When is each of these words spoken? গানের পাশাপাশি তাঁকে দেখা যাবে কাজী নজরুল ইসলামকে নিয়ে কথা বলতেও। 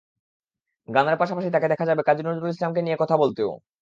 গানের 0.87 1.17
পাশাপাশি 1.17 1.49
তাঁকে 1.51 1.67
দেখা 1.67 1.85
যাবে 1.85 2.01
কাজী 2.03 2.21
নজরুল 2.23 2.51
ইসলামকে 2.51 2.81
নিয়ে 2.83 2.97
কথা 3.01 3.15
বলতেও। 3.17 3.51